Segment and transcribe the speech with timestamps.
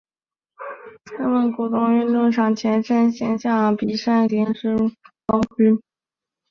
[1.05, 4.75] 城门谷运动场前身为象鼻山临时
[5.27, 5.79] 房屋区。